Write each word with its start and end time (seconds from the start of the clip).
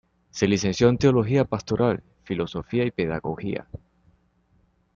Se 0.31 0.47
licenció 0.47 0.89
en 0.89 0.97
Teología 0.97 1.45
pastoral, 1.45 2.01
Filosofía 2.23 2.83
y 2.85 2.89
Pedagogía. 2.91 3.67